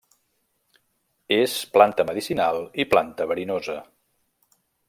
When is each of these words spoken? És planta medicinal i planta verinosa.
És 1.37 1.53
planta 1.77 2.07
medicinal 2.09 2.59
i 2.85 2.89
planta 2.97 3.31
verinosa. 3.33 3.81